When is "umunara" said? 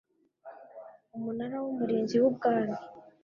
1.15-1.57